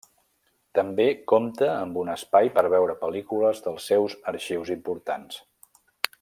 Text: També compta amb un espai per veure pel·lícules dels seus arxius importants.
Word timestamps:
També 0.77 1.05
compta 1.31 1.67
amb 1.73 1.99
un 2.05 2.09
espai 2.13 2.49
per 2.57 2.63
veure 2.77 2.95
pel·lícules 3.05 3.61
dels 3.67 3.87
seus 3.93 4.17
arxius 4.33 4.73
importants. 4.79 5.41